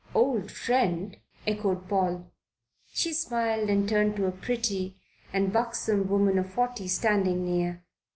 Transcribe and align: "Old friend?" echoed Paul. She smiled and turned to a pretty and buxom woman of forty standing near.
"Old 0.15 0.49
friend?" 0.51 1.15
echoed 1.45 1.87
Paul. 1.87 2.31
She 2.91 3.13
smiled 3.13 3.69
and 3.69 3.87
turned 3.87 4.15
to 4.15 4.25
a 4.25 4.31
pretty 4.31 4.97
and 5.31 5.53
buxom 5.53 6.07
woman 6.07 6.39
of 6.39 6.49
forty 6.51 6.87
standing 6.87 7.45
near. 7.45 7.83